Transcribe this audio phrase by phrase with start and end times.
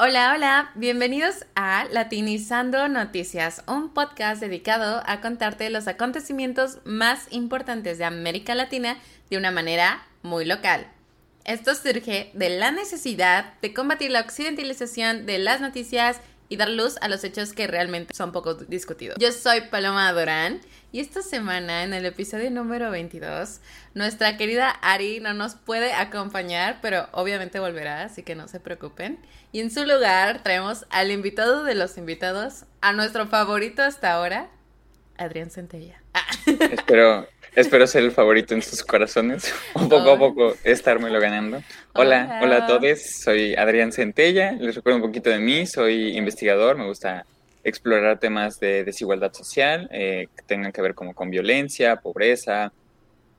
[0.00, 7.98] Hola, hola, bienvenidos a Latinizando Noticias, un podcast dedicado a contarte los acontecimientos más importantes
[7.98, 8.96] de América Latina
[9.28, 10.86] de una manera muy local.
[11.44, 16.96] Esto surge de la necesidad de combatir la occidentalización de las noticias y dar luz
[17.00, 19.16] a los hechos que realmente son poco discutidos.
[19.18, 20.60] Yo soy Paloma Durán
[20.92, 23.60] y esta semana en el episodio número 22
[23.94, 29.18] nuestra querida Ari no nos puede acompañar, pero obviamente volverá, así que no se preocupen.
[29.52, 34.50] Y en su lugar traemos al invitado de los invitados, a nuestro favorito hasta ahora,
[35.16, 36.00] Adrián Centella.
[36.46, 37.26] Espero,
[37.60, 41.62] espero ser el favorito en sus corazones, o poco a poco estármelo ganando.
[41.92, 46.76] Hola, hola, a todos, soy Adrián Centella, les recuerdo un poquito de mí, soy investigador,
[46.76, 47.26] me gusta
[47.64, 52.72] explorar temas de desigualdad social eh, que tengan que ver como con violencia, pobreza,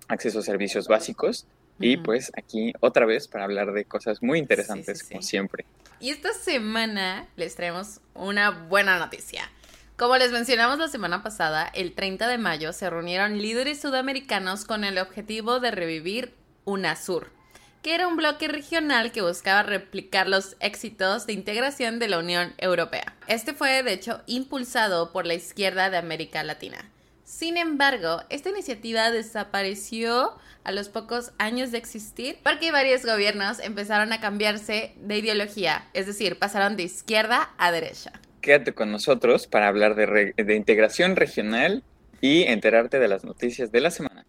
[0.09, 1.48] acceso a servicios básicos.
[1.81, 5.64] Y pues aquí otra vez para hablar de cosas muy interesantes como siempre.
[6.02, 9.50] Y esta semana les traemos una buena noticia.
[9.99, 14.86] Como les mencionamos la semana pasada, el 30 de mayo se reunieron líderes sudamericanos con
[14.86, 17.33] el objetivo de revivir UNASUR,
[17.81, 22.53] que era un bloque regional que buscaba replicar los éxitos de integración de la Unión
[22.59, 23.14] Europea.
[23.27, 26.89] Este fue, de hecho, impulsado por la izquierda de América Latina.
[27.25, 34.14] Sin embargo, esta iniciativa desapareció a los pocos años de existir porque varios gobiernos empezaron
[34.14, 38.14] a cambiarse de ideología, es decir, pasaron de izquierda a derecha.
[38.42, 41.84] Quédate con nosotros para hablar de, integración regional
[42.22, 44.26] y enterarte de las noticias de la semana.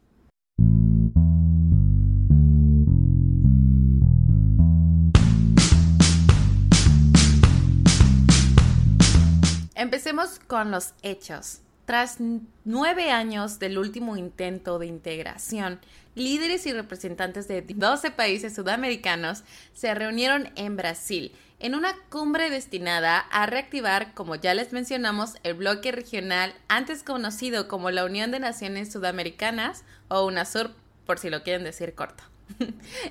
[9.75, 11.61] Empecemos con los hechos.
[11.84, 12.19] Tras
[12.64, 15.81] nueve años del último intento de integración,
[16.14, 23.19] líderes y representantes de 12 países sudamericanos se reunieron en Brasil en una cumbre destinada
[23.19, 28.41] a reactivar, como ya les mencionamos, el bloque regional antes conocido como la Unión de
[28.41, 30.70] Naciones Sudamericanas o UNASUR,
[31.04, 32.25] por si lo quieren decir corto.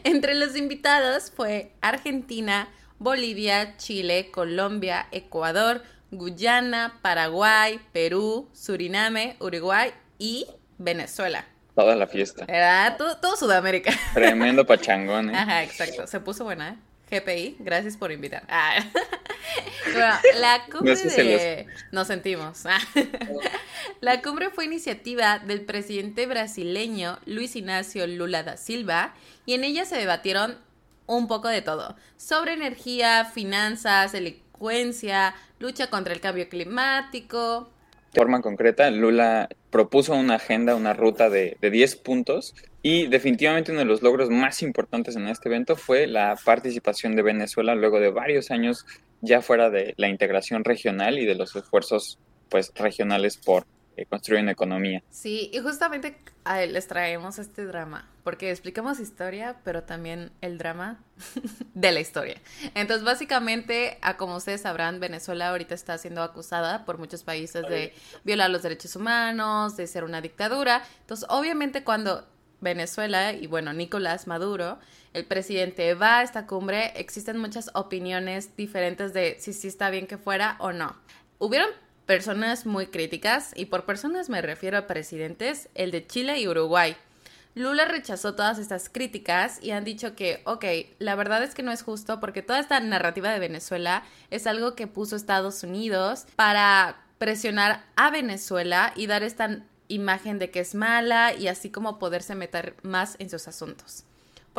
[0.03, 2.67] Entre los invitados fue Argentina,
[2.97, 10.47] Bolivia, Chile, Colombia, Ecuador, Guyana, Paraguay, Perú, Suriname, Uruguay y
[10.79, 11.45] Venezuela.
[11.75, 12.45] Toda la fiesta.
[12.47, 13.93] Era todo, Sudamérica.
[14.15, 15.37] Tremendo pachangón, ¿eh?
[15.37, 16.07] Ajá, exacto.
[16.07, 16.88] Se puso buena, ¿eh?
[17.09, 18.43] GPI, gracias por invitar.
[18.47, 18.83] Ah.
[19.91, 21.65] Bueno, la cumbre de...
[21.91, 22.63] Nos sentimos.
[24.01, 29.15] la cumbre fue iniciativa del presidente brasileño Luis Ignacio Lula da Silva
[29.45, 30.57] y en ella se debatieron
[31.07, 37.71] un poco de todo, sobre energía, finanzas, delincuencia, lucha contra el cambio climático.
[38.13, 43.71] De forma concreta, Lula propuso una agenda, una ruta de, de 10 puntos y definitivamente
[43.71, 47.99] uno de los logros más importantes en este evento fue la participación de Venezuela luego
[47.99, 48.85] de varios años
[49.21, 52.17] ya fuera de la integración regional y de los esfuerzos
[52.49, 53.65] pues regionales por
[54.05, 55.03] construir una economía.
[55.09, 56.17] Sí, y justamente
[56.67, 60.99] les traemos este drama, porque explicamos historia, pero también el drama
[61.73, 62.41] de la historia.
[62.75, 67.93] Entonces, básicamente, a como ustedes sabrán, Venezuela ahorita está siendo acusada por muchos países de
[68.23, 70.83] violar los derechos humanos, de ser una dictadura.
[71.01, 72.27] Entonces, obviamente, cuando
[72.61, 74.79] Venezuela y bueno, Nicolás Maduro,
[75.13, 80.07] el presidente va a esta cumbre, existen muchas opiniones diferentes de si sí está bien
[80.07, 80.95] que fuera o no.
[81.39, 81.69] Hubieron
[82.09, 86.97] personas muy críticas, y por personas me refiero a presidentes, el de Chile y Uruguay.
[87.53, 90.65] Lula rechazó todas estas críticas y han dicho que, ok,
[90.97, 94.73] la verdad es que no es justo porque toda esta narrativa de Venezuela es algo
[94.73, 100.73] que puso Estados Unidos para presionar a Venezuela y dar esta imagen de que es
[100.73, 104.05] mala y así como poderse meter más en sus asuntos.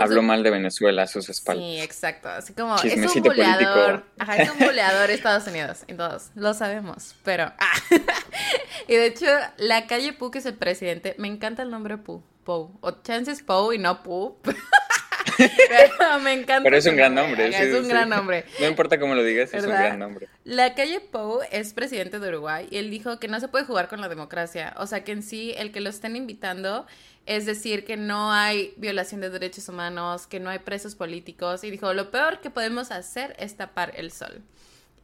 [0.00, 1.64] Habló mal de Venezuela a sus espaldas.
[1.64, 2.28] Sí, exacto.
[2.28, 4.04] Así como es un boleador.
[4.18, 5.84] Ajá, es un boleador Estados Unidos.
[5.96, 7.14] Todos lo sabemos.
[7.22, 7.52] Pero.
[7.58, 7.72] Ah.
[8.88, 9.26] y de hecho,
[9.58, 12.22] la calle Pu, que es el presidente, me encanta el nombre Pu.
[12.44, 12.78] Pou.
[12.80, 14.36] O chances Pou y no Pu.
[15.38, 16.64] Pero me encanta.
[16.64, 17.48] Pero es un gran nombre.
[17.48, 18.44] es un gran nombre.
[18.58, 20.28] No importa cómo lo digas, es un gran nombre.
[20.44, 23.88] La calle Pou es presidente de Uruguay y él dijo que no se puede jugar
[23.88, 24.74] con la democracia.
[24.76, 26.86] O sea que en sí, el que lo estén invitando
[27.30, 31.62] es decir que no hay violación de derechos humanos, que no hay presos políticos.
[31.62, 34.42] Y dijo, lo peor que podemos hacer es tapar el sol.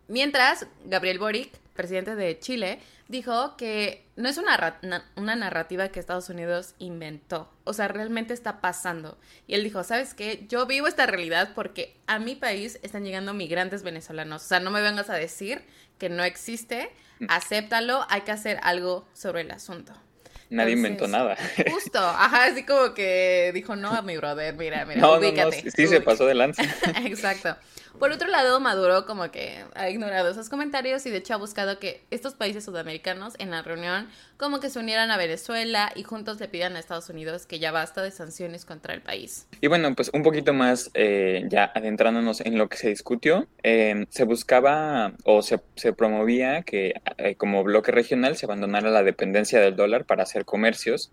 [0.08, 4.80] Mientras, Gabriel Boric, presidente de Chile, dijo que no es una,
[5.14, 9.18] una, narrativa que Estados Unidos inventó, o sea, realmente está pasando.
[9.46, 10.46] Y él dijo, ¿sabes qué?
[10.48, 14.72] Yo vivo esta realidad porque a mi país están llegando migrantes venezolanos, o sea, no
[14.72, 15.62] me vengas a decir
[15.98, 16.90] que no existe,
[17.20, 17.26] mm.
[17.28, 19.92] acéptalo, hay que hacer algo sobre el asunto.
[20.48, 21.36] Nadie inventó nada.
[21.70, 25.70] Justo, ajá, así como que dijo, no, mi brother, mira, mira, ubícate.
[25.70, 26.62] sí, se pasó de lanza.
[27.04, 27.56] Exacto.
[27.98, 31.78] Por otro lado, Maduro como que ha ignorado esos comentarios y de hecho ha buscado
[31.78, 36.38] que estos países sudamericanos en la reunión como que se unieran a Venezuela y juntos
[36.38, 39.46] le pidan a Estados Unidos que ya basta de sanciones contra el país.
[39.62, 44.04] Y bueno, pues un poquito más eh, ya adentrándonos en lo que se discutió, eh,
[44.10, 49.58] se buscaba o se, se promovía que eh, como bloque regional se abandonara la dependencia
[49.60, 51.12] del dólar para hacer comercios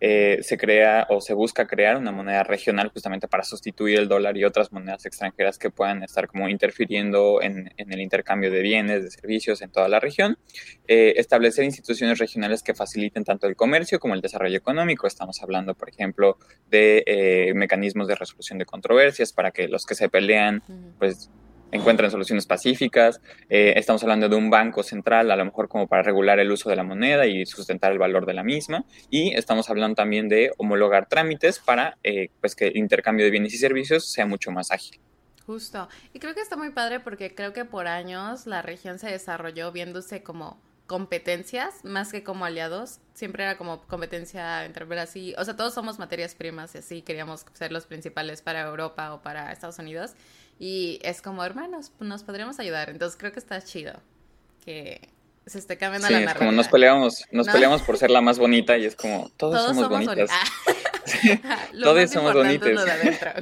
[0.00, 4.36] eh, se crea o se busca crear una moneda regional justamente para sustituir el dólar
[4.36, 9.10] y otras monedas extranjeras que puedan estar como interfiriendo en, el intercambio de bienes, de
[9.10, 10.38] servicios en toda la región.
[10.86, 15.06] Eh, establecer instituciones regionales que faciliten tanto el comercio como el desarrollo económico.
[15.06, 16.38] Estamos hablando, por ejemplo,
[16.70, 20.62] de eh, mecanismos de resolución de controversias para que los que se pelean,
[20.98, 21.30] pues
[21.72, 23.20] encuentran soluciones pacíficas.
[23.48, 26.70] Eh, estamos hablando de un banco central, a lo mejor como para regular el uso
[26.70, 28.84] de la moneda y sustentar el valor de la misma.
[29.10, 33.54] Y estamos hablando también de homologar trámites para eh, pues que el intercambio de bienes
[33.54, 35.00] y servicios sea mucho más ágil.
[35.46, 35.88] Justo.
[36.12, 39.72] Y creo que está muy padre porque creo que por años la región se desarrolló
[39.72, 43.00] viéndose como competencias más que como aliados.
[43.14, 45.34] Siempre era como competencia entre Brasil.
[45.38, 49.22] O sea, todos somos materias primas y así queríamos ser los principales para Europa o
[49.22, 50.14] para Estados Unidos.
[50.58, 52.90] Y es como, hermanos, nos podríamos ayudar.
[52.90, 53.94] Entonces creo que está chido
[54.64, 55.08] que
[55.46, 56.32] se esté cambiando la narrativa.
[56.32, 59.64] Es como nos peleamos, nos peleamos por ser la más bonita y es como, todos,
[59.64, 60.30] somos, bonitas.
[61.82, 62.70] todos somos bonitos.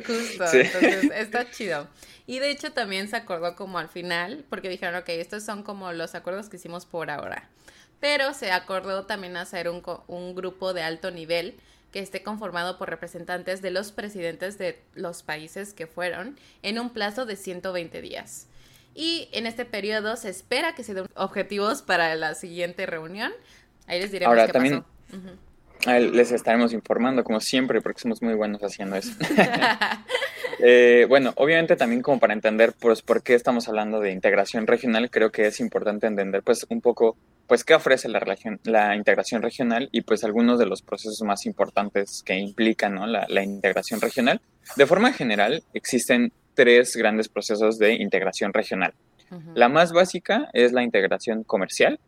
[0.06, 0.44] justo.
[0.44, 1.88] Entonces está chido.
[2.26, 5.92] Y de hecho también se acordó como al final, porque dijeron, ok, estos son como
[5.92, 7.48] los acuerdos que hicimos por ahora.
[8.00, 11.54] Pero se acordó también hacer un, un grupo de alto nivel
[11.96, 16.90] que esté conformado por representantes de los presidentes de los países que fueron en un
[16.90, 18.48] plazo de 120 días.
[18.94, 23.32] Y en este periodo se espera que se den objetivos para la siguiente reunión.
[23.86, 24.84] Ahí les diremos Ahora, qué también...
[25.86, 29.12] Les estaremos informando, como siempre, porque somos muy buenos haciendo eso.
[30.58, 35.10] Eh, bueno, obviamente también como para entender pues, por qué estamos hablando de integración regional,
[35.10, 37.14] creo que es importante entender pues un poco
[37.46, 38.20] pues qué ofrece la,
[38.64, 43.06] la integración regional y pues algunos de los procesos más importantes que implican ¿no?
[43.06, 44.40] la, la integración regional.
[44.76, 48.94] De forma general, existen tres grandes procesos de integración regional.
[49.54, 51.98] La más básica es la integración comercial,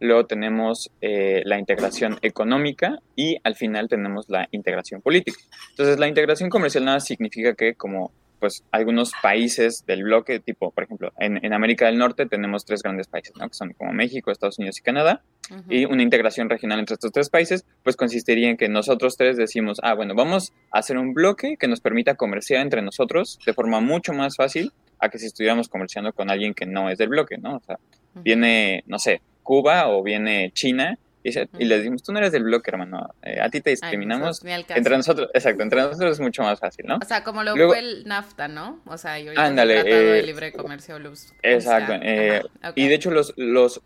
[0.00, 5.40] luego tenemos eh, la integración económica y al final tenemos la integración política.
[5.70, 10.84] Entonces, la integración comercial nada significa que como pues algunos países del bloque, tipo, por
[10.84, 13.48] ejemplo, en, América del Norte tenemos tres grandes países, ¿no?
[13.48, 15.22] Que son como México, Estados Unidos y Canadá.
[15.70, 19.78] Y una integración regional entre estos tres países, pues consistiría en que nosotros tres decimos,
[19.82, 23.80] ah, bueno, vamos a hacer un bloque que nos permita comerciar entre nosotros de forma
[23.80, 27.38] mucho más fácil a que si estuviéramos comerciando con alguien que no es del bloque,
[27.38, 27.56] ¿no?
[27.56, 27.78] O sea,
[28.14, 32.44] viene, no sé, Cuba o viene China y, y les decimos, tú no eres del
[32.44, 34.42] bloque, hermano, eh, a ti te discriminamos.
[34.44, 36.96] entre nosotros, exacto, entre nosotros es mucho más fácil, ¿no?
[36.96, 38.80] O sea, como lo fue el NAFTA, ¿no?
[38.86, 40.98] O sea, yo ándale, tratado de eh, libre comercio.
[40.98, 41.94] Los, exacto.
[42.02, 42.42] Eh,
[42.74, 43.82] y de hecho, los, los,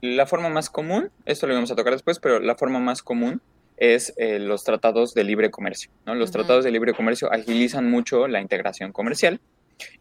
[0.00, 3.40] la forma más común, esto lo vamos a tocar después, pero la forma más común
[3.76, 6.14] es los tratados de libre comercio, ¿no?
[6.14, 9.40] Los tratados de libre comercio agilizan mucho la integración comercial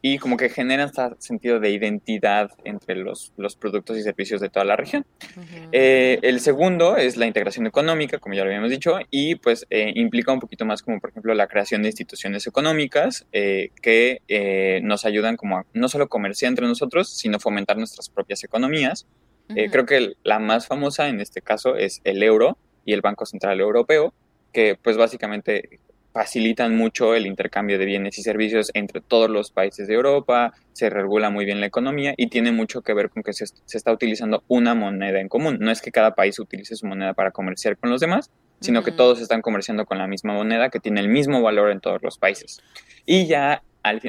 [0.02, 4.50] y como que genera este sentido de identidad entre los, los productos y servicios de
[4.50, 5.06] toda la región.
[5.72, 9.92] Eh, el segundo es la integración económica, como ya lo habíamos dicho, y pues eh,
[9.96, 14.22] implica un poquito más como por ejemplo la creación de instituciones económicas eh, que
[14.84, 19.08] nos ayudan como a no solo comerciar entre nosotros, sino fomentar nuestras propias economías.
[19.48, 23.60] creo que la más famosa en este caso es el euro y el Banco Central
[23.60, 24.14] Europeo,
[24.52, 25.80] que pues básicamente
[26.18, 30.90] facilitan mucho el intercambio de bienes y servicios entre todos los países de Europa, se
[30.90, 34.44] regula muy bien la economía y tiene mucho que ver con que se, está utilizando
[34.48, 35.58] una moneda en común.
[35.60, 38.32] No es que cada país utilice su moneda para comerciar con los demás,
[38.62, 41.82] sino que todos están comerciando con la misma moneda que tiene el mismo valor en
[41.82, 42.64] todos los países.
[43.06, 43.62] Y ya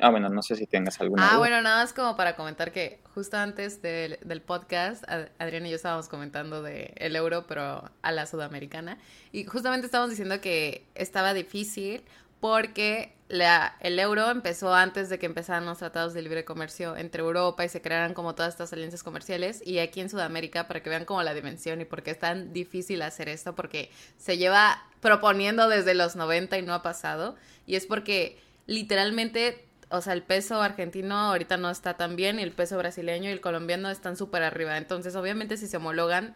[0.03, 1.31] ah, bueno, no sé si tengas alguna.
[1.31, 5.05] Ah, bueno, nada más como para comentar que justo antes del, podcast,
[5.39, 8.99] Adrián y yo estábamos comentando de el euro, pero a la sudamericana.
[9.33, 12.03] Y justamente estábamos diciendo que estaba difícil
[12.41, 17.23] porque la, el euro empezó antes de que empezaran los tratados de libre comercio entre
[17.23, 19.63] Europa y se crearan como todas estas alianzas comerciales.
[19.67, 22.53] Y aquí en Sudamérica, para que vean como la dimensión y por qué es tan
[22.53, 27.37] difícil hacer esto, porque se lleva proponiendo desde los 90 y no ha pasado.
[27.67, 32.43] Y es porque literalmente o sea, el peso argentino ahorita no está tan bien y
[32.43, 34.77] el peso brasileño y el colombiano están súper arriba.
[34.77, 36.35] Entonces, obviamente, si se homologan,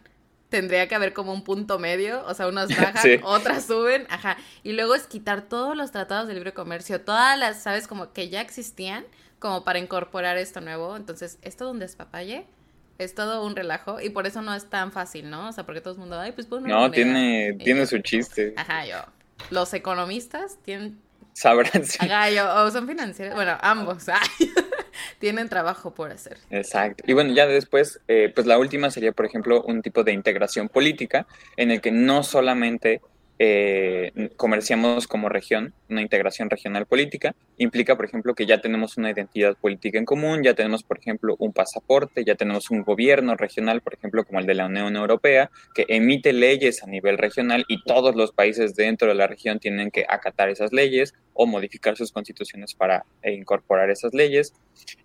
[0.49, 4.37] tendría que haber como un punto medio, o sea, unas bajan, otras suben, ajá.
[4.63, 7.87] Y luego es quitar todos los tratados de libre comercio, todas las, ¿sabes?
[7.87, 9.05] Como que ya existían,
[9.39, 10.95] como para incorporar esto nuevo.
[10.95, 12.45] Entonces, esto donde es papaye
[12.97, 15.49] es todo un relajo y por eso no es tan fácil, ¿no?
[15.49, 18.53] O sea, porque todo el mundo, ay, pues pues No, tiene, tiene su chiste.
[18.55, 18.97] Ajá, yo.
[19.49, 20.99] Los economistas tienen
[21.33, 21.97] sabrán si...
[22.39, 24.05] o son financieros, bueno, ambos.
[25.19, 26.37] tienen trabajo por hacer.
[26.49, 27.03] Exacto.
[27.07, 30.69] Y bueno, ya después, eh, pues la última sería, por ejemplo, un tipo de integración
[30.69, 31.25] política
[31.57, 33.01] en el que no solamente
[33.39, 39.11] eh, comerciamos como región, una integración regional política, implica, por ejemplo, que ya tenemos una
[39.11, 43.81] identidad política en común, ya tenemos, por ejemplo, un pasaporte, ya tenemos un gobierno regional,
[43.81, 47.83] por ejemplo, como el de la Unión Europea, que emite leyes a nivel regional y
[47.83, 52.11] todos los países dentro de la región tienen que acatar esas leyes o modificar sus
[52.11, 54.53] constituciones para eh, incorporar esas leyes.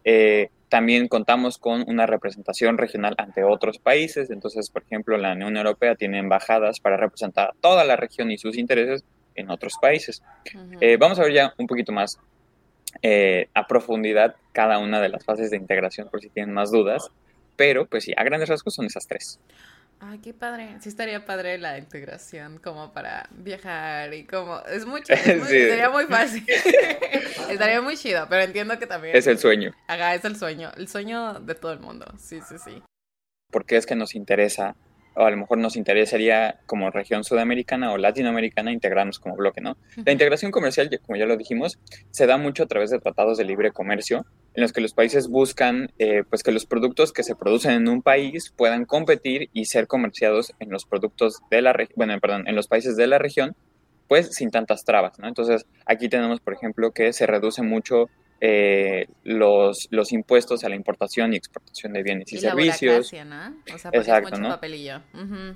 [0.04, 4.30] Eh, también contamos con una representación regional ante otros países.
[4.30, 8.38] Entonces, por ejemplo, la Unión Europea tiene embajadas para representar a toda la región y
[8.38, 9.04] sus intereses
[9.35, 10.23] en otros países.
[10.80, 12.18] Eh, vamos a ver ya un poquito más
[13.54, 17.11] a profundidad cada una de las fases de integración por si tienen más dudas.
[17.56, 19.40] Pero, pues sí, a grandes rasgos son esas tres.
[20.00, 20.76] Ay, qué padre.
[20.81, 24.61] Sí estaría padre la integración como para viajar y como...
[24.67, 26.45] Es mucho, sería muy fácil.
[27.50, 29.17] estaría muy chido, pero entiendo que también...
[29.17, 29.75] Es el sueño.
[29.88, 30.71] Haga, es el sueño.
[30.76, 32.07] El sueño de todo el mundo.
[32.19, 32.83] Sí, sí, sí.
[33.50, 34.76] ¿Por qué es que nos interesa
[35.18, 39.76] o a lo mejor nos interesaría como región sudamericana o latinoamericana integrarnos como bloque, ¿no?
[40.04, 43.44] La integración comercial, como ya lo dijimos, se da mucho a través de tratados de
[43.44, 47.34] libre comercio, en los que los países buscan eh, pues que los productos que se
[47.34, 51.94] producen en un país puedan competir y ser comerciados en los productos de la región,
[51.96, 53.56] bueno, perdón, en los países de la región,
[54.06, 55.26] pues sin tantas trabas, ¿no?
[55.26, 58.08] Entonces, aquí tenemos, por ejemplo, que se reduce mucho
[58.40, 63.12] eh, los, los impuestos a la importación y exportación de bienes y, servicios.
[63.12, 63.57] ¿no?
[63.75, 65.00] O sea, Exacto, mucho papelillo.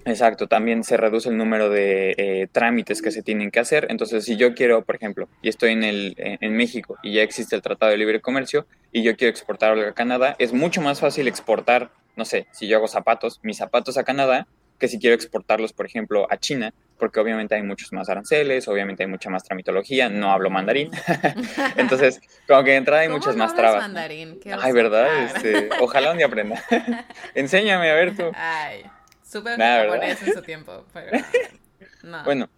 [0.04, 3.86] Exacto, también se reduce el número de eh, trámites que se tienen que hacer.
[3.90, 7.54] Entonces, si yo quiero, por ejemplo, y estoy en, el, en México y ya existe
[7.54, 11.00] el Tratado de Libre Comercio y yo quiero exportar algo a Canadá, es mucho más
[11.00, 14.46] fácil exportar, no sé, si yo hago zapatos, mis zapatos a Canadá,
[14.82, 19.04] que si quiero exportarlos, por ejemplo, a China, porque obviamente hay muchos más aranceles, obviamente
[19.04, 20.90] hay mucha más tramitología, no hablo mandarín.
[21.76, 23.82] Entonces, como que de entrada hay muchas más trabas.
[23.82, 24.40] mandarín?
[24.60, 25.06] Ay, ¿verdad?
[25.22, 26.60] Este, ojalá un día aprenda.
[27.36, 28.24] Enséñame, a ver tú.
[28.34, 28.82] Ay,
[29.24, 31.16] súper japonés en su tiempo, pero
[32.02, 32.24] no.
[32.24, 32.48] Bueno,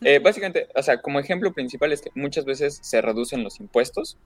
[0.00, 4.16] eh, básicamente, o sea, como ejemplo principal es que muchas veces se reducen los impuestos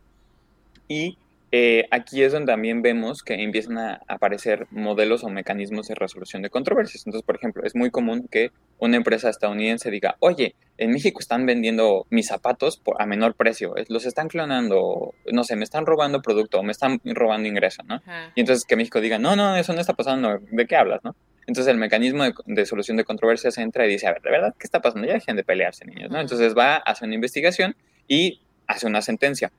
[0.86, 1.16] y
[1.50, 6.42] eh, aquí es donde también vemos que empiezan a aparecer modelos o mecanismos de resolución
[6.42, 7.06] de controversias.
[7.06, 11.46] Entonces, por ejemplo, es muy común que una empresa estadounidense diga, oye, en México están
[11.46, 16.20] vendiendo mis zapatos por, a menor precio, los están clonando, no sé, me están robando
[16.20, 18.02] producto, o me están robando ingreso, ¿no?
[18.34, 21.16] Y entonces que México diga, no, no, eso no está pasando, ¿de qué hablas, no?
[21.46, 24.66] Entonces el mecanismo de, solución de controversias entra y dice, a ver, ¿de verdad qué
[24.66, 25.08] está pasando?
[25.08, 26.20] Ya dejen de pelearse, niños, ¿no?
[26.20, 27.74] Entonces va, hace una investigación
[28.06, 29.50] y hace una sentencia.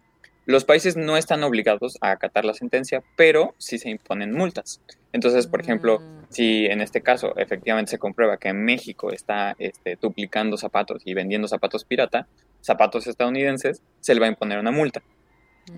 [0.49, 4.81] Los países no están obligados a acatar la sentencia, pero sí se imponen multas.
[5.13, 6.25] Entonces, por ejemplo, mm.
[6.29, 11.47] si en este caso efectivamente se comprueba que México está este, duplicando zapatos y vendiendo
[11.47, 12.27] zapatos pirata,
[12.61, 15.03] zapatos estadounidenses, se le va a imponer una multa.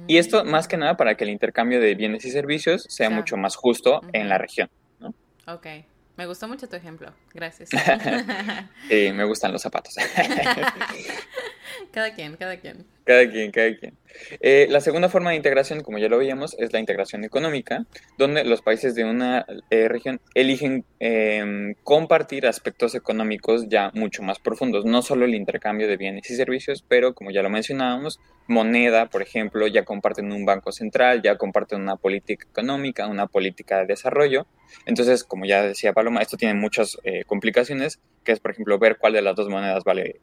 [0.07, 0.47] Y esto mm.
[0.47, 3.99] más que nada para que el intercambio de bienes y servicios sea mucho más justo
[4.13, 4.69] en la región.
[5.01, 5.13] ¿no?
[5.47, 5.67] Ok.
[6.15, 7.11] Me gustó mucho tu ejemplo.
[7.33, 7.69] Gracias.
[8.89, 9.95] sí, me gustan los zapatos.
[11.91, 12.85] cada quien, cada quien.
[13.03, 13.97] Cada quien, cada quien.
[14.41, 17.85] Eh, la segunda forma de integración, como ya lo veíamos, es la integración económica,
[18.17, 24.39] donde los países de una eh, región eligen em, compartir aspectos económicos ya mucho más
[24.39, 29.07] profundos, no solo el intercambio de bienes y servicios, pero como ya lo mencionábamos, moneda,
[29.07, 33.87] por ejemplo, ya comparten un banco central, ya comparten una política económica, una política de
[33.87, 34.45] desarrollo.
[34.85, 38.97] Entonces, como ya decía Paloma, esto tiene muchas eh, complicaciones, que es, por ejemplo, ver
[38.97, 40.21] cuál de las dos monedas vale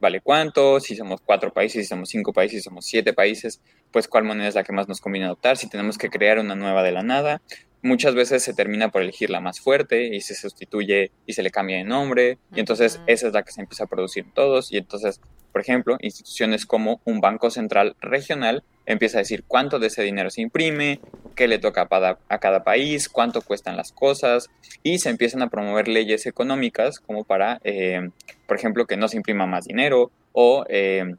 [0.00, 4.08] vale cuánto, si somos cuatro países, si somos cinco países, si somos siete países, pues
[4.08, 6.82] cuál moneda es la que más nos conviene adoptar, si tenemos que crear una nueva
[6.82, 7.42] de la nada.
[7.80, 11.50] Muchas veces se termina por elegir la más fuerte y se sustituye y se le
[11.50, 14.78] cambia de nombre y entonces esa es la que se empieza a producir todos y
[14.78, 15.20] entonces,
[15.52, 20.30] por ejemplo, instituciones como un banco central regional empieza a decir cuánto de ese dinero
[20.30, 20.98] se imprime,
[21.36, 24.48] qué le toca a cada, país, cuánto cuestan las cosas
[24.82, 28.08] y se empiezan a promover leyes económicas como para, eh,
[28.46, 31.14] por ejemplo, que no se imprima más dinero o eh,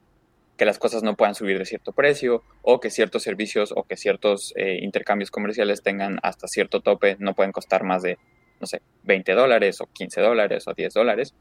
[0.57, 3.97] que las cosas no puedan subir de cierto precio o que ciertos servicios o que
[3.97, 8.17] ciertos eh, intercambios comerciales tengan hasta cierto tope, no pueden costar más de
[8.59, 11.33] no sé, 20 dólares o 15 dólares o 10 dólares.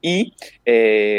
[0.00, 0.32] Y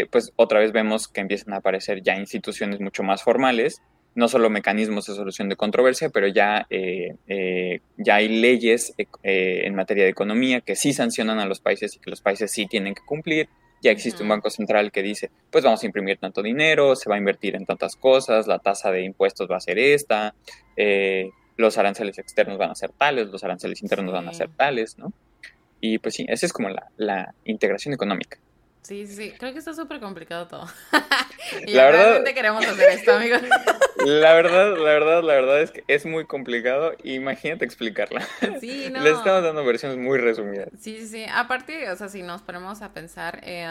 [0.10, 3.84] pues otra vez vemos que empiezan a aparecer ya instituciones mucho más formales
[4.16, 9.62] no solo mecanismos de solución de controversia, pero ya, eh, eh, ya hay leyes eh,
[9.66, 12.68] en materia de economía que sí sancionan a los países y que los países sí
[12.68, 13.50] tienen que cumplir.
[13.82, 17.16] Ya existe un banco central que dice, pues vamos a imprimir tanto dinero, se va
[17.16, 20.36] a invertir en tantas cosas, la tasa de impuestos va a ser esta,
[21.58, 25.12] los aranceles externos van a ser tales, los aranceles internos van a ser tales, ¿no?
[25.82, 28.38] Y pues sí, esa es como la, la integración económica.
[28.84, 30.68] Sí, sí, creo que está súper complicado todo.
[31.66, 33.42] y la verdad, queremos hacer esto, amigos.
[34.06, 36.92] la verdad, la verdad, la verdad es que es muy complicado.
[37.04, 38.28] Imagínate explicarla.
[38.60, 39.02] Sí, no.
[39.02, 40.68] Le estamos dando versiones muy resumidas.
[40.80, 41.26] Sí, sí, sí.
[41.34, 43.66] Aparte, o sea, si nos ponemos a pensar, eh,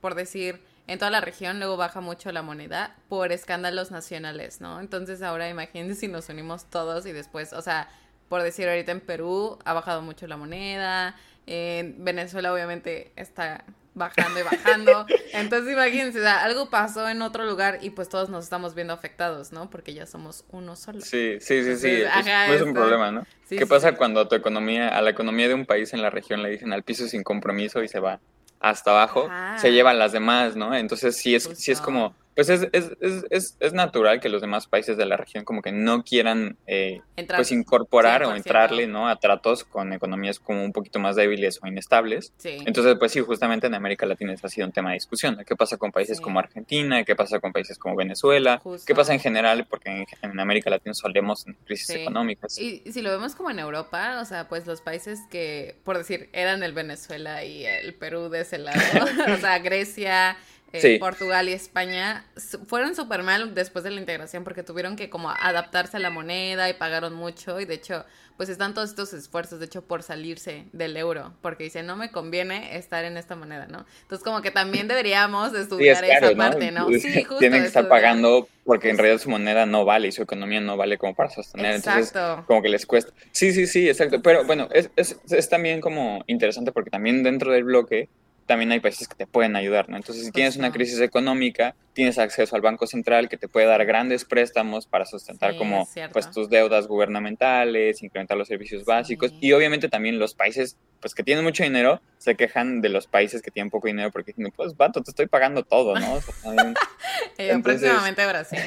[0.00, 4.78] por decir, en toda la región luego baja mucho la moneda por escándalos nacionales, ¿no?
[4.80, 7.88] Entonces ahora imagínense si nos unimos todos y después, o sea,
[8.28, 13.64] por decir ahorita en Perú ha bajado mucho la moneda, en Venezuela obviamente está
[13.94, 15.06] bajando y bajando.
[15.32, 19.70] Entonces imagínense, algo pasó en otro lugar y pues todos nos estamos viendo afectados, ¿no?
[19.70, 21.00] Porque ya somos uno solo.
[21.00, 22.02] Sí, sí, sí, sí.
[22.50, 23.26] es, un problema, ¿no?
[23.48, 26.42] ¿Qué pasa cuando a tu economía, a la economía de un país en la región
[26.42, 28.20] le dicen al piso sin compromiso y se va
[28.60, 29.28] hasta abajo?
[29.56, 30.74] Se llevan las demás, ¿no?
[30.74, 32.90] Entonces sí es, sí es como pues es, es,
[33.30, 37.00] es, es, natural que los demás países de la región como que no quieran eh,
[37.36, 39.08] pues incorporar o entrarle ¿no?
[39.08, 42.32] a tratos con economías como un poquito más débiles o inestables.
[42.42, 45.38] Entonces, pues sí, justamente en América Latina eso ha sido un tema de discusión.
[45.46, 47.04] ¿Qué pasa con países como Argentina?
[47.04, 48.60] ¿Qué pasa con países como Venezuela?
[48.84, 49.66] ¿Qué pasa en general?
[49.68, 52.58] Porque en, América Latina solemos en crisis económicas.
[52.58, 56.28] Y si lo vemos como en Europa, o sea, pues los países que, por decir,
[56.32, 58.78] eran el Venezuela y el Perú de ese lado,
[59.32, 60.36] o sea, Grecia...
[60.76, 62.24] Eh, Portugal y España
[62.66, 66.68] fueron súper mal después de la integración porque tuvieron que como adaptarse a la moneda
[66.68, 68.04] y pagaron mucho y de hecho
[68.36, 72.10] pues están todos estos esfuerzos de hecho por salirse del euro porque dicen no me
[72.10, 73.86] conviene estar en esta moneda, ¿no?
[74.02, 76.88] Entonces como que también deberíamos estudiar esa parte, ¿no?
[76.88, 77.38] Sí, justo.
[77.38, 80.76] Tienen que estar pagando porque en realidad su moneda no vale y su economía no
[80.76, 82.12] vale como para sostener, entonces
[82.48, 83.12] como que les cuesta.
[83.30, 87.52] Sí, sí, sí, exacto, pero bueno, es, es, es también como interesante porque también dentro
[87.52, 88.08] del bloque
[88.46, 89.96] también hay países que te pueden ayudar, ¿no?
[89.96, 93.84] Entonces, si tienes una crisis económica, tienes acceso al Banco Central que te puede dar
[93.86, 99.88] grandes préstamos para sustentar como pues tus deudas gubernamentales, incrementar los servicios básicos y obviamente
[99.88, 103.70] también los países pues que tienen mucho dinero se quejan de los países que tienen
[103.70, 106.14] poco dinero porque dicen, pues vato, te estoy pagando todo, ¿no?
[106.14, 106.20] O
[107.62, 108.58] próximamente Brasil.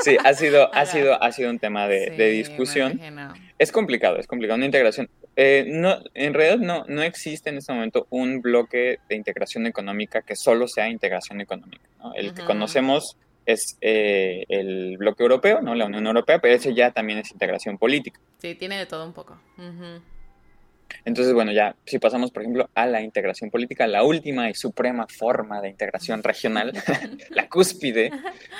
[0.00, 3.00] sí, ha sido, ha sido, ha sido un tema de, de discusión.
[3.58, 4.56] Es complicado, es complicado.
[4.56, 9.16] Una integración eh, no, en realidad no, no existe en este momento un bloque de
[9.16, 11.88] integración económica que solo sea integración económica.
[12.14, 13.16] El que conocemos
[13.46, 15.74] es eh, el bloque europeo, ¿no?
[15.74, 18.20] la Unión Europea, pero ese ya también es integración política.
[18.38, 19.38] Sí, tiene de todo un poco.
[21.04, 25.06] Entonces, bueno, ya si pasamos, por ejemplo, a la integración política, la última y suprema
[25.08, 26.72] forma de integración regional,
[27.30, 28.10] la cúspide,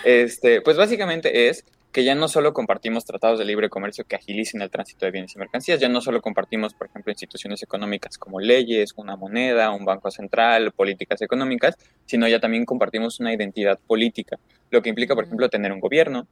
[0.04, 4.60] este, pues básicamente es que ya no solo compartimos tratados de libre comercio que agilicen
[4.60, 8.40] el tránsito de bienes y mercancías, ya no solo compartimos, por ejemplo, instituciones económicas como
[8.40, 14.40] leyes, una moneda, un banco central, políticas económicas, sino ya también compartimos una identidad política,
[14.70, 16.26] lo que implica, por ejemplo, tener un gobierno,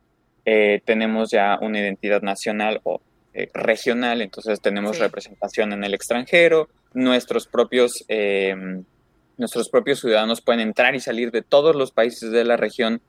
[0.44, 3.00] eh, tenemos ya una identidad nacional o
[3.32, 8.82] eh, regional, entonces tenemos representación en el extranjero, nuestros propios, eh,
[9.36, 13.00] nuestros propios ciudadanos pueden entrar y salir de todos los países de la región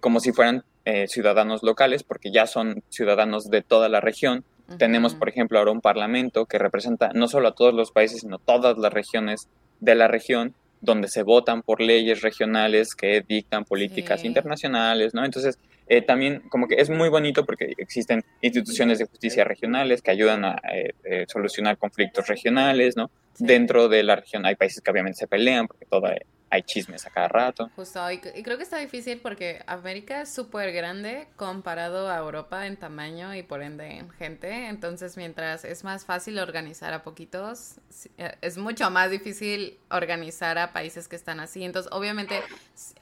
[0.00, 4.42] como si fueran eh, ciudadanos locales, porque ya son ciudadanos de toda la región.
[4.78, 8.38] Tenemos, por ejemplo, ahora un parlamento que representa no solo a todos los países, sino
[8.38, 14.24] todas las regiones de la región, donde se votan por leyes regionales que dictan políticas
[14.24, 15.26] internacionales, ¿no?
[15.26, 20.10] Entonces, eh, también como que es muy bonito porque existen instituciones de justicia regionales que
[20.10, 23.10] ayudan a eh, solucionar conflictos regionales, ¿no?
[23.38, 26.16] Dentro de la región hay países que obviamente se pelean porque toda
[26.50, 27.70] hay chismes a cada rato.
[27.76, 32.76] Justo, y, creo que está difícil porque América es súper grande comparado a Europa en
[32.76, 34.68] tamaño y por ende en gente.
[34.68, 37.80] Entonces, mientras es más fácil organizar a poquitos,
[38.16, 41.64] eh, es mucho más difícil organizar a países que están así.
[41.64, 42.40] Entonces, obviamente,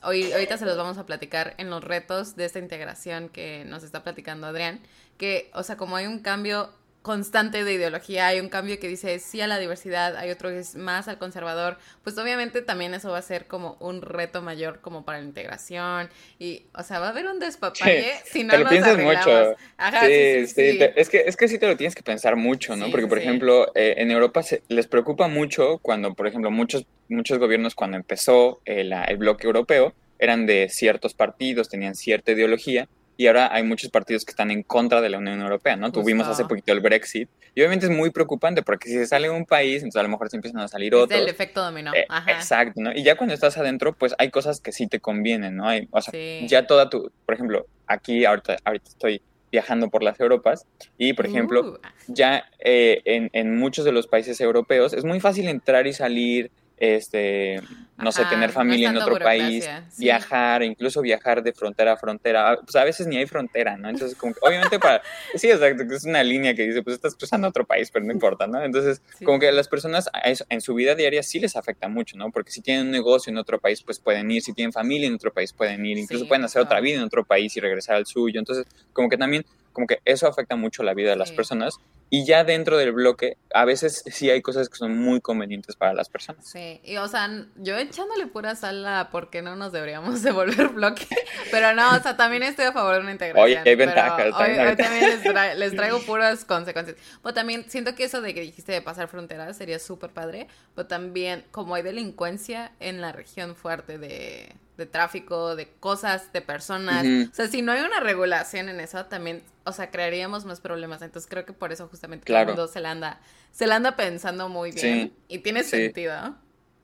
[0.02, 3.82] hoy, ahorita se los vamos a platicar en los retos de esta integración que nos
[3.84, 4.80] está platicando Adrián.
[5.18, 6.70] Que, o sea, como hay un cambio
[7.06, 10.58] constante de ideología, hay un cambio que dice sí a la diversidad, hay otro que
[10.58, 14.80] es más al conservador, pues obviamente también eso va a ser como un reto mayor
[14.80, 18.58] como para la integración y, o sea, va a haber un despapalle si no te
[18.58, 19.54] lo piensas mucho.
[20.00, 22.90] sí, sí, es que es que sí te lo tienes que pensar mucho, ¿no?
[22.90, 27.38] Porque por ejemplo, eh, en Europa se, les preocupa mucho cuando, por ejemplo, muchos muchos
[27.38, 33.26] gobiernos cuando empezó el, el bloque europeo eran de ciertos partidos, tenían cierta ideología y
[33.26, 35.90] ahora hay muchos partidos que están en contra de la Unión Europea, ¿no?
[35.92, 39.46] Tuvimos hace poquito el Brexit y obviamente es muy preocupante porque si se sale un
[39.46, 41.18] país, entonces a lo mejor se empiezan a salir otros.
[41.18, 41.94] Es el efecto dominó.
[41.94, 42.92] Eh, exacto, ¿no?
[42.92, 45.68] Y ya cuando estás adentro, pues hay cosas que sí te convienen, ¿no?
[45.68, 46.12] Hay, o sea,
[46.46, 50.66] ya toda tu, por ejemplo, aquí ahorita, ahorita estoy viajando por las Europas
[50.98, 51.78] y, por ejemplo, uh.
[52.08, 56.50] ya eh, en, en muchos de los países europeos es muy fácil entrar y salir,
[56.76, 57.62] este
[57.98, 62.58] no sé, tener familia en otro país, viajar, incluso viajar de frontera a frontera.
[62.62, 63.88] Pues a veces ni hay frontera, ¿no?
[63.88, 65.00] Entonces, como que, obviamente para...
[65.34, 68.46] Sí, exacto, es una línea que dice, pues estás cruzando otro país, pero no importa,
[68.46, 68.62] ¿no?
[68.62, 72.30] Entonces, como que a las personas en su vida diaria sí les afecta mucho, ¿no?
[72.30, 75.14] Porque si tienen un negocio en otro país, pues pueden ir, si tienen familia en
[75.14, 78.06] otro país, pueden ir, incluso pueden hacer otra vida en otro país y regresar al
[78.06, 78.38] suyo.
[78.38, 82.24] Entonces, como que también como que eso afecta mucho la vida de las personas y
[82.24, 86.08] ya dentro del bloque a veces sí hay cosas que son muy convenientes para las
[86.08, 86.46] personas.
[86.46, 90.68] Sí, y o sea, yo echándole pura sal a por qué no nos deberíamos devolver
[90.68, 91.06] bloque,
[91.50, 93.44] pero no, o sea, también estoy a favor de una integración.
[93.44, 94.26] Oye, hay ventajas.
[94.34, 96.96] Hoy, también les, traigo puras consecuencias.
[97.22, 100.86] Pero también siento que eso de que dijiste de pasar fronteras sería súper padre, pero
[100.86, 107.06] también como hay delincuencia en la región fuerte de de tráfico, de cosas, de personas.
[107.30, 111.02] O sea, si no hay una regulación en eso, también, o sea, crearíamos más problemas.
[111.02, 113.20] Entonces creo que por eso justamente todo el mundo se la anda,
[113.52, 115.12] se la anda pensando muy bien.
[115.28, 116.34] y tiene sentido.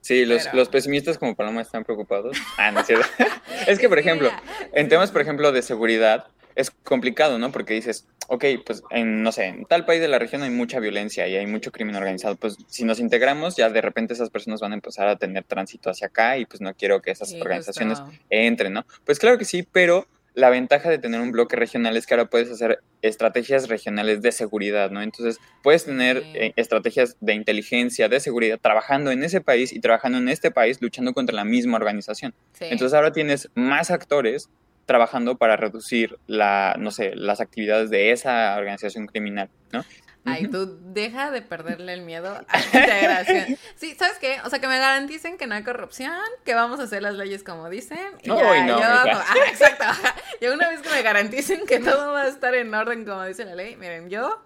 [0.01, 2.37] Sí, los, los, pesimistas como Paloma están preocupados.
[2.59, 3.07] Ah, no es cierto.
[3.69, 4.31] es que, por ejemplo,
[4.73, 7.53] en temas, por ejemplo, de seguridad, es complicado, ¿no?
[7.53, 10.81] Porque dices, ok, pues en, no sé, en tal país de la región hay mucha
[10.81, 14.61] violencia y hay mucho crimen organizado, pues si nos integramos, ya de repente esas personas
[14.61, 18.01] van a empezar a tener tránsito hacia acá y pues no quiero que esas organizaciones
[18.31, 18.87] entren, ¿no?
[19.05, 22.31] Pues claro que sí, pero la ventaja de tener un bloque regional es que ahora
[22.31, 25.03] puedes hacer estrategias regionales de seguridad, ¿no?
[25.03, 30.19] Entonces, puedes tener eh, estrategias de inteligencia, de seguridad, trabajando en ese país y trabajando
[30.19, 32.35] en este país, luchando contra la misma organización.
[32.61, 34.49] Entonces, ahora tienes más actores
[34.87, 39.85] trabajando para reducir la, no sé, las actividades de esa organización criminal, ¿no?
[40.25, 43.59] Ay, tú deja de perderle el miedo a la integración.
[43.75, 44.37] Sí, ¿sabes qué?
[44.45, 46.15] O sea, que me garanticen que no hay corrupción,
[46.45, 47.99] que vamos a hacer las leyes como dicen.
[48.23, 49.85] Y no, ya, no, yo, ah, exacto.
[50.41, 53.45] Y una vez que me garanticen que todo va a estar en orden como dice
[53.45, 54.43] la ley, miren, yo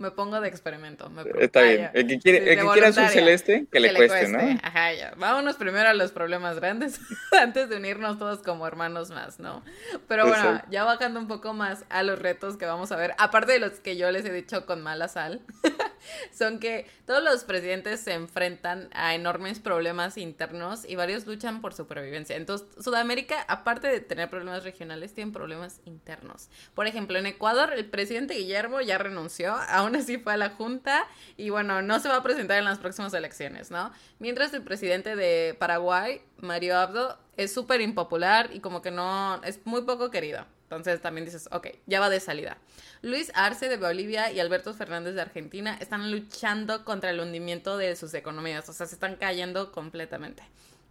[0.00, 1.10] me pongo de experimento.
[1.38, 1.90] Está bien.
[1.92, 4.38] El que, quiere, el que quiera azul celeste, que, le, cueste, ¿no?
[4.62, 5.12] Ajá, ya.
[5.16, 6.98] Vámonos primero a los problemas grandes
[7.38, 9.62] antes de unirnos todos como hermanos más, ¿no?
[10.08, 13.52] Pero bueno, ya bajando un poco más a los retos que vamos a ver, aparte
[13.52, 15.42] de los que yo les he dicho con mala sal,
[16.32, 21.74] son que todos los presidentes se enfrentan a enormes problemas internos y varios luchan por
[21.74, 22.36] supervivencia.
[22.36, 26.48] Entonces, Sudamérica, aparte de tener problemas regionales, tiene problemas internos.
[26.74, 31.06] Por ejemplo, en Ecuador, el presidente Guillermo ya renunció a así fue a la Junta
[31.36, 33.92] y bueno, no se va a presentar en las próximas elecciones, ¿no?
[34.18, 39.64] Mientras el presidente de Paraguay, Mario Abdo, es súper impopular y como que no, es
[39.64, 40.44] muy poco querido.
[40.64, 42.56] Entonces también dices, ok, ya va de salida.
[43.02, 47.96] Luis Arce de Bolivia y Alberto Fernández de Argentina están luchando contra el hundimiento de
[47.96, 50.44] sus economías, o sea, se están cayendo completamente.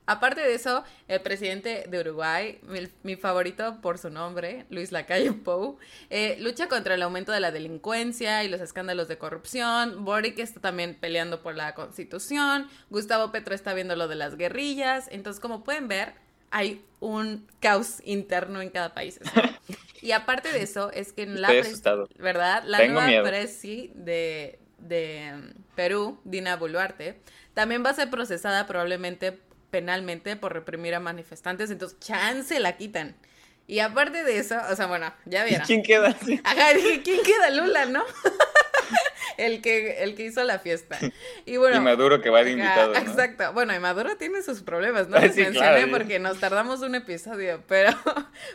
[0.09, 2.59] Aparte de eso, el presidente de Uruguay,
[3.03, 5.77] mi, favorito por su nombre, Luis Lacalle Pou,
[6.09, 10.03] eh, lucha contra el aumento de la delincuencia y los escándalos de corrupción.
[10.03, 12.67] Boric está también peleando por la constitución.
[12.89, 15.07] Gustavo Petro está viendo lo de las guerrillas.
[15.11, 16.15] Entonces, como pueden ver,
[16.49, 19.19] hay un caos interno en cada país.
[20.01, 21.51] Y aparte de eso, es que en la...
[22.17, 22.63] ¿Verdad?
[22.65, 27.19] La nueva presi de, de mm, Perú, Dina Boluarte,
[27.53, 29.37] también va a ser procesada probablemente
[29.71, 33.15] penalmente por reprimir a manifestantes, entonces chance la quitan.
[33.67, 35.67] Y aparte de eso, o sea, bueno, ya vieron.
[35.67, 36.07] ¿Quién queda?
[36.43, 37.51] Ajá, dije, ¿quién queda?
[37.51, 38.03] Lula, ¿no?
[39.37, 40.97] el que, el que hizo la fiesta.
[41.45, 41.77] Y bueno.
[41.77, 42.95] Y Maduro que va de invitado.
[42.95, 43.53] Exacto.
[43.53, 45.19] Bueno, y Maduro tiene sus problemas, ¿no?
[45.21, 47.91] Mencioné porque nos tardamos un episodio, pero,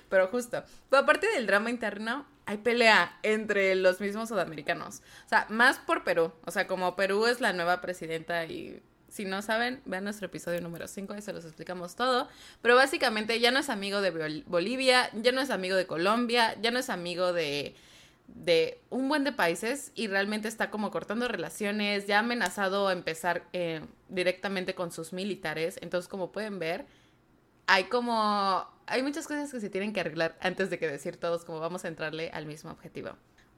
[0.08, 0.64] pero justo.
[0.90, 5.02] Pero aparte del drama interno, hay pelea entre los mismos sudamericanos.
[5.26, 6.32] O sea, más por Perú.
[6.44, 8.82] O sea, como Perú es la nueva presidenta y
[9.14, 12.26] si no saben, vean nuestro episodio número 5 y se los explicamos todo.
[12.62, 16.72] Pero básicamente ya no es amigo de Bolivia, ya no es amigo de Colombia, ya
[16.72, 17.76] no es amigo de,
[18.26, 22.92] de un buen de países y realmente está como cortando relaciones, ya ha amenazado a
[22.92, 25.78] empezar eh, directamente con sus militares.
[25.80, 26.84] Entonces, como pueden ver,
[27.68, 28.68] hay como...
[28.86, 31.84] Hay muchas cosas que se tienen que arreglar antes de que decir todos como vamos
[31.84, 33.10] a entrarle al mismo objetivo.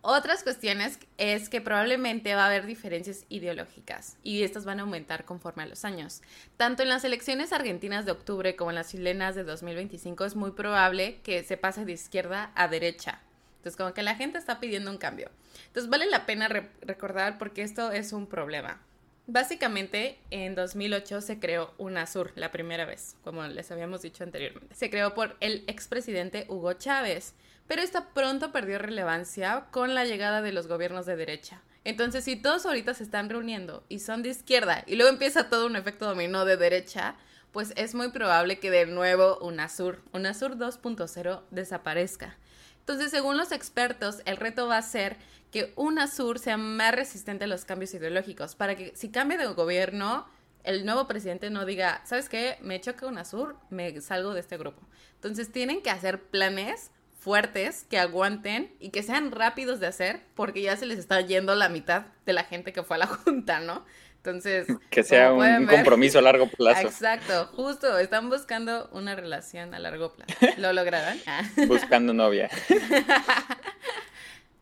[0.03, 5.25] Otras cuestiones es que probablemente va a haber diferencias ideológicas y estas van a aumentar
[5.25, 6.23] conforme a los años.
[6.57, 10.53] Tanto en las elecciones argentinas de octubre como en las chilenas de 2025 es muy
[10.53, 13.21] probable que se pase de izquierda a derecha.
[13.57, 15.29] Entonces, como que la gente está pidiendo un cambio.
[15.67, 16.49] Entonces, vale la pena
[16.83, 18.81] recordar porque esto es un problema.
[19.27, 24.73] Básicamente, en 2008 se creó UNASUR la primera vez, como les habíamos dicho anteriormente.
[24.77, 27.35] Se creó por el expresidente Hugo Chávez
[27.67, 31.63] pero esta pronto perdió relevancia con la llegada de los gobiernos de derecha.
[31.85, 35.67] Entonces, si todos ahorita se están reuniendo y son de izquierda y luego empieza todo
[35.67, 37.15] un efecto dominó de derecha,
[37.53, 42.37] pues es muy probable que de nuevo UNASUR, UNASUR 2.0 desaparezca.
[42.81, 45.17] Entonces, según los expertos, el reto va a ser
[45.51, 50.27] que UNASUR sea más resistente a los cambios ideológicos, para que si cambia de gobierno,
[50.65, 52.59] el nuevo presidente no diga, ¿sabes qué?
[52.61, 54.83] Me choca UNASUR, me salgo de este grupo.
[55.15, 60.63] Entonces tienen que hacer planes fuertes que aguanten y que sean rápidos de hacer porque
[60.63, 63.61] ya se les está yendo la mitad de la gente que fue a la junta,
[63.61, 63.85] ¿no?
[64.17, 66.89] Entonces, que sea un, compromiso a largo plazo.
[66.89, 70.35] Exacto, justo, están buscando una relación a largo plazo.
[70.59, 71.19] ¿Lo lograron?
[71.27, 71.43] Ah.
[71.69, 72.51] Buscando novia.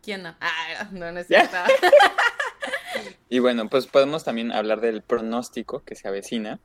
[0.03, 0.37] ¿Quién no?
[0.39, 1.57] Ah, no, no es cierto.
[3.29, 6.61] Y bueno, pues podemos también hablar del pronóstico que se avecina.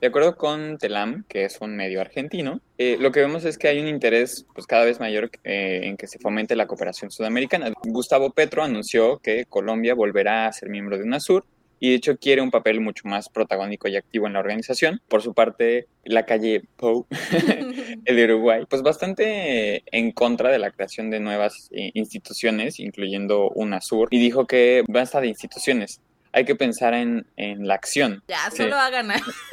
[0.00, 3.68] De acuerdo con Telam, que es un medio argentino, eh, lo que vemos es que
[3.68, 7.72] hay un interés pues, cada vez mayor eh, en que se fomente la cooperación sudamericana.
[7.84, 11.44] Gustavo Petro anunció que Colombia volverá a ser miembro de UNASUR
[11.82, 15.02] y de hecho quiere un papel mucho más protagónico y activo en la organización.
[15.08, 17.08] Por su parte, la calle Pou,
[18.04, 23.50] el de Uruguay, pues bastante en contra de la creación de nuevas eh, instituciones, incluyendo
[23.50, 26.00] UNASUR, y dijo que basta de instituciones,
[26.32, 28.22] hay que pensar en, la acción.
[28.28, 29.08] Ya, solo hagan.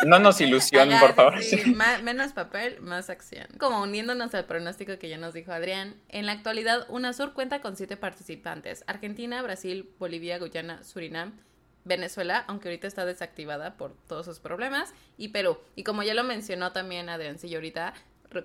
[0.05, 1.39] No nos ilusionen, por favor.
[2.03, 3.47] menos papel, más acción.
[3.57, 7.75] Como uniéndonos al pronóstico que ya nos dijo Adrián, en la actualidad UNASUR cuenta con
[7.75, 11.33] siete participantes, Argentina, Brasil, Bolivia, Guyana, Surinam,
[11.85, 15.57] Venezuela, aunque ahorita está desactivada por todos sus problemas, y Perú.
[15.75, 17.93] Y como ya lo mencionó también Adriancillo ahorita,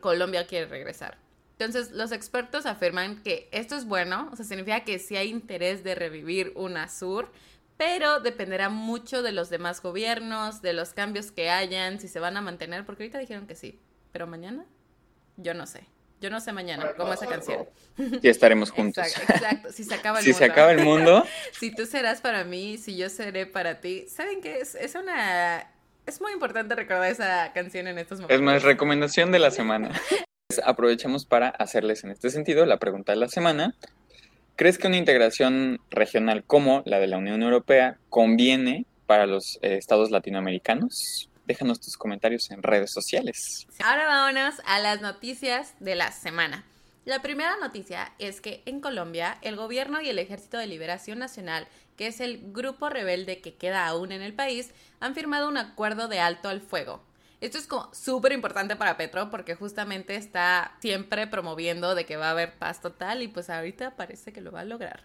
[0.01, 1.19] Colombia quiere regresar.
[1.59, 5.85] Entonces, los expertos afirman que esto es bueno, o sea, significa que sí hay interés
[5.85, 7.31] de revivir UNASUR,
[7.77, 12.37] pero dependerá mucho de los demás gobiernos, de los cambios que hayan, si se van
[12.37, 14.65] a mantener, porque ahorita dijeron que sí, pero mañana
[15.37, 15.87] yo no sé.
[16.25, 17.67] Yo no sé mañana, como esa canción.
[17.99, 19.07] Y estaremos juntos.
[19.07, 20.33] Exacto, Si se acaba el mundo.
[20.33, 21.27] Si se acaba el mundo.
[21.53, 24.07] si tú serás para mí, si yo seré para ti.
[24.09, 24.59] ¿Saben qué?
[24.59, 25.71] Es, es una...
[26.07, 28.35] Es muy importante recordar esa canción en estos momentos.
[28.35, 29.91] Es más, recomendación de la semana.
[30.65, 33.75] Aprovechamos para hacerles en este sentido la pregunta de la semana.
[34.57, 39.77] ¿Crees que una integración regional como la de la Unión Europea conviene para los eh,
[39.77, 41.29] estados latinoamericanos?
[41.47, 43.67] Déjanos tus comentarios en redes sociales.
[43.83, 46.65] Ahora vámonos a las noticias de la semana.
[47.05, 51.69] La primera noticia es que en Colombia el gobierno y el Ejército de Liberación Nacional,
[51.99, 56.09] que es el grupo rebelde que queda aún en el país, han firmado un acuerdo
[56.09, 57.03] de alto al fuego.
[57.43, 62.29] Esto es como súper importante para Petro porque justamente está siempre promoviendo de que va
[62.29, 65.03] a haber paz total y pues ahorita parece que lo va a lograr.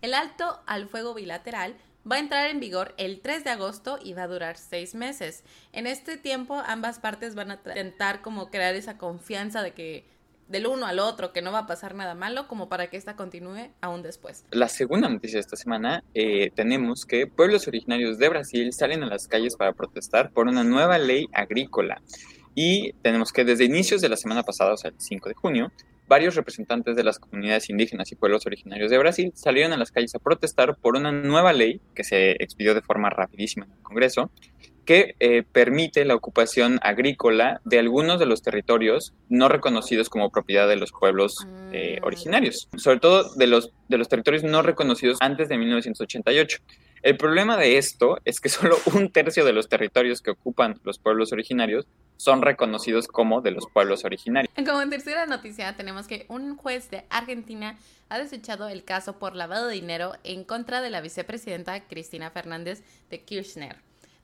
[0.00, 1.76] El alto al fuego bilateral
[2.10, 5.44] va a entrar en vigor el 3 de agosto y va a durar seis meses.
[5.72, 10.04] En este tiempo ambas partes van a intentar como crear esa confianza de que
[10.48, 13.16] del uno al otro, que no va a pasar nada malo, como para que esta
[13.16, 14.44] continúe aún después.
[14.50, 19.06] La segunda noticia de esta semana eh, tenemos que pueblos originarios de Brasil salen a
[19.06, 22.02] las calles para protestar por una nueva ley agrícola.
[22.54, 25.72] Y tenemos que desde inicios de la semana pasada, o sea, el 5 de junio,
[26.06, 30.14] varios representantes de las comunidades indígenas y pueblos originarios de Brasil salieron a las calles
[30.14, 34.30] a protestar por una nueva ley que se expidió de forma rapidísima en el Congreso,
[34.84, 40.68] que eh, permite la ocupación agrícola de algunos de los territorios no reconocidos como propiedad
[40.68, 42.04] de los pueblos eh, mm.
[42.04, 46.58] originarios, sobre todo de los, de los territorios no reconocidos antes de 1988.
[47.02, 50.98] El problema de esto es que solo un tercio de los territorios que ocupan los
[50.98, 51.86] pueblos originarios
[52.16, 54.52] son reconocidos como de los pueblos originarios.
[54.54, 57.76] Como en tercera noticia tenemos que un juez de Argentina
[58.08, 62.82] ha desechado el caso por lavado de dinero en contra de la vicepresidenta Cristina Fernández
[63.10, 63.76] de Kirchner.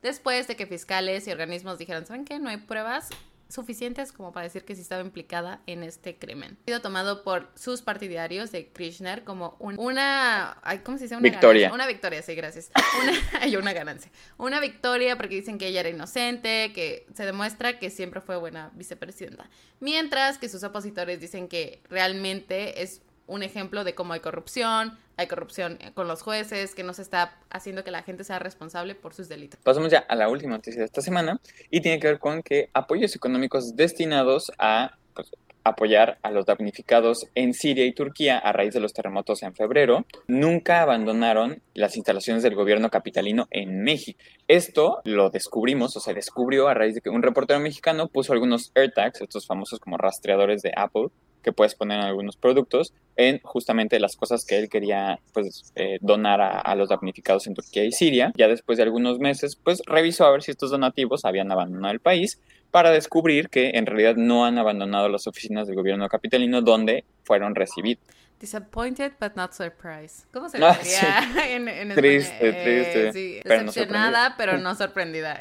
[0.02, 2.38] Después de que fiscales y organismos dijeron, ¿saben qué?
[2.38, 3.10] No hay pruebas
[3.50, 6.56] suficientes como para decir que sí estaba implicada en este crimen.
[6.62, 10.56] Ha sido tomado por sus partidarios de Krishner como una...
[10.84, 11.16] ¿Cómo se dice?
[11.16, 11.72] Una victoria.
[11.72, 12.70] Una victoria, sí, gracias.
[13.02, 14.10] Una, hay una ganancia.
[14.38, 18.70] Una victoria porque dicen que ella era inocente, que se demuestra que siempre fue buena
[18.74, 19.50] vicepresidenta.
[19.80, 25.28] Mientras que sus opositores dicen que realmente es un ejemplo de cómo hay corrupción, hay
[25.28, 29.14] corrupción con los jueces, que no se está haciendo que la gente sea responsable por
[29.14, 29.60] sus delitos.
[29.62, 31.40] Pasamos ya a la última noticia de esta semana
[31.70, 35.30] y tiene que ver con que apoyos económicos destinados a pues,
[35.62, 40.06] apoyar a los damnificados en Siria y Turquía a raíz de los terremotos en febrero,
[40.26, 44.18] nunca abandonaron las instalaciones del gobierno capitalino en México.
[44.48, 48.72] Esto lo descubrimos o se descubrió a raíz de que un reportero mexicano puso algunos
[48.74, 51.08] AirTags, estos famosos como rastreadores de Apple,
[51.42, 55.98] que puedes poner en algunos productos, en justamente las cosas que él quería pues, eh,
[56.00, 58.32] donar a, los damnificados en Turquía y Siria.
[58.36, 62.00] Ya después de algunos meses, pues revisó a ver si estos donativos habían abandonado el
[62.00, 67.04] país para descubrir que en realidad no han abandonado las oficinas del gobierno capitalino donde
[67.24, 68.02] fueron recibidos.
[68.40, 70.24] Disappointed but not surprised.
[70.32, 73.08] ¿Cómo se ah, diría en, en Triste, triste.
[73.08, 75.40] Eh, sí, decepcionada, pero no sorprendida.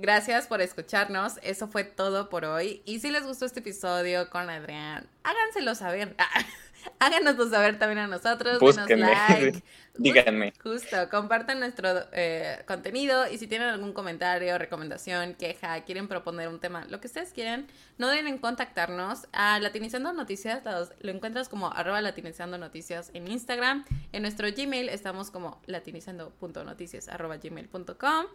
[0.00, 1.40] Gracias por escucharnos.
[1.42, 2.82] Eso fue todo por hoy.
[2.84, 6.14] Y si les gustó este episodio con Adrián, háganselo saber.
[7.00, 8.60] Háganoslo saber también a nosotros.
[8.60, 9.10] Búsquenme.
[9.10, 9.64] like.
[9.98, 10.52] Díganme.
[10.62, 16.60] Justo, compartan nuestro eh, contenido y si tienen algún comentario, recomendación, queja, quieren proponer un
[16.60, 17.66] tema, lo que ustedes quieran,
[17.98, 20.62] no deben contactarnos a Latinizando Noticias.
[21.00, 23.84] Lo, encuentras como arroba latinizando noticias en Instagram.
[24.12, 28.26] En nuestro Gmail estamos como latinizando.noticias arroba gmail.com.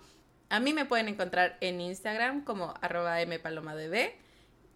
[0.53, 4.11] A mí me pueden encontrar en Instagram como arroba mpalomadb.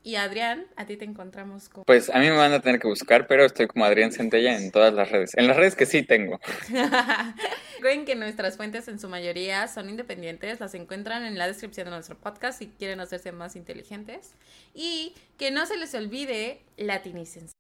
[0.02, 1.86] Y Adrián, a ti te encontramos como...
[1.86, 4.72] Pues a mí me van a tener que buscar, pero estoy como Adrián Centella en
[4.72, 5.38] todas las redes.
[5.38, 6.40] En las redes que sí tengo.
[7.76, 11.92] Recuerden que nuestras fuentes en su mayoría son independientes, las encuentran en la descripción de
[11.92, 14.34] nuestro podcast si quieren hacerse más inteligentes.
[14.74, 17.57] Y que no se les olvide latinícense.